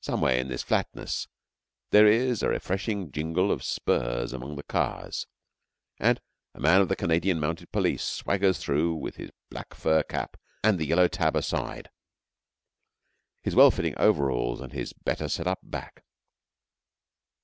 [0.00, 1.26] Somewhere in this flatness
[1.90, 5.26] there is a refreshing jingle of spurs along the cars,
[5.98, 6.20] and
[6.54, 10.78] a man of the Canadian Mounted Police swaggers through with his black fur cap and
[10.78, 11.90] the yellow tab aside,
[13.42, 16.04] his well fitting overalls and his better set up back.